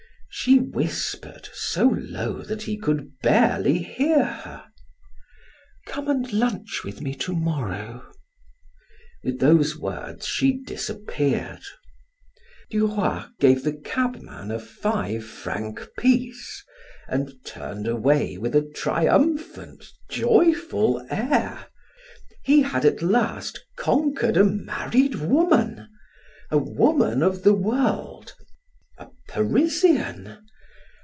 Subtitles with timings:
[0.33, 4.63] She whispered so low that he could barely hear her:
[5.85, 8.09] "Come and lunch with me to morrow."
[9.25, 11.63] With those words she disappeared.
[12.69, 16.63] Duroy gave the cabman a five franc piece,
[17.09, 21.67] and turned away with a triumphant, joyful air.
[22.45, 25.89] He had at last conquered a married woman!
[26.49, 28.33] A woman of the world!
[28.97, 30.37] A Parisian!